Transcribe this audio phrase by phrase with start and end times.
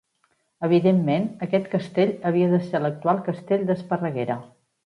[0.67, 4.43] Evidentment, aquest castell havia de ser l'actual castell d'Esparreguera.